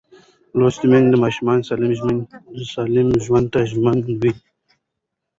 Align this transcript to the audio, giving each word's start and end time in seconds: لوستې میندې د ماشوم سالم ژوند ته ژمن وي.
لوستې 0.57 0.85
میندې 0.91 1.09
د 1.11 1.15
ماشوم 1.23 1.47
سالم 2.73 3.11
ژوند 3.25 3.45
ته 3.53 3.59
ژمن 3.71 3.97
وي. 4.21 4.31